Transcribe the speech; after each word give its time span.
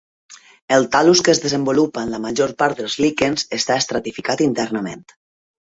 El 0.77 0.87
tal·lus 0.95 1.21
que 1.27 1.31
es 1.33 1.41
desenvolupa 1.43 2.05
en 2.07 2.15
la 2.15 2.21
major 2.25 2.53
part 2.63 2.81
dels 2.81 2.97
líquens 3.05 3.47
està 3.59 3.79
estratificat 3.85 4.43
internament. 4.51 5.07